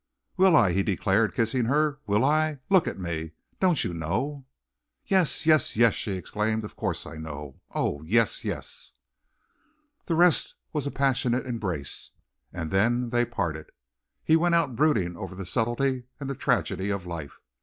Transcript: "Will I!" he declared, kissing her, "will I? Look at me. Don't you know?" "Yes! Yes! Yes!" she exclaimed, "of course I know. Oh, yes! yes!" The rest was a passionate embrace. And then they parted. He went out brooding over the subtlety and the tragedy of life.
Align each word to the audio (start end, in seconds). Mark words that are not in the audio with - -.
"Will 0.35 0.55
I!" 0.55 0.71
he 0.71 0.81
declared, 0.81 1.35
kissing 1.35 1.65
her, 1.65 1.99
"will 2.07 2.25
I? 2.25 2.57
Look 2.71 2.87
at 2.87 2.97
me. 2.97 3.33
Don't 3.59 3.83
you 3.83 3.93
know?" 3.93 4.47
"Yes! 5.05 5.45
Yes! 5.45 5.75
Yes!" 5.75 5.93
she 5.93 6.13
exclaimed, 6.13 6.65
"of 6.65 6.75
course 6.75 7.05
I 7.05 7.17
know. 7.17 7.61
Oh, 7.75 8.01
yes! 8.01 8.43
yes!" 8.43 8.93
The 10.07 10.15
rest 10.15 10.55
was 10.73 10.87
a 10.87 10.91
passionate 10.91 11.45
embrace. 11.45 12.09
And 12.51 12.71
then 12.71 13.11
they 13.11 13.25
parted. 13.25 13.69
He 14.23 14.35
went 14.35 14.55
out 14.55 14.75
brooding 14.75 15.15
over 15.15 15.35
the 15.35 15.45
subtlety 15.45 16.05
and 16.19 16.27
the 16.27 16.33
tragedy 16.33 16.89
of 16.89 17.05
life. 17.05 17.39